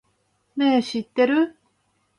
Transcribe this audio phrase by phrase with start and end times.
[0.57, 1.55] ねぇ、知ってる？